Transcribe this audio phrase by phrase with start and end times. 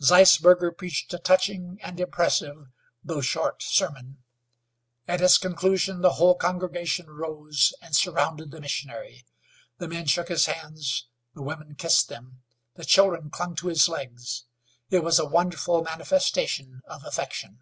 [0.00, 2.68] Zeisberger preached a touching and impressive,
[3.04, 4.24] though short, sermon.
[5.06, 9.26] At its conclusion the whole congregation rose and surrounded the missionary.
[9.76, 12.42] The men shook his hands, the women kissed them,
[12.76, 14.44] the children clung to his legs.
[14.88, 17.60] It was a wonderful manifestation of affection.